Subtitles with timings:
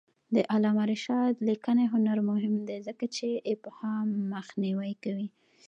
[0.35, 5.27] د علامه رشاد لیکنی هنر مهم دی ځکه چې ابهام مخنیوی کوي.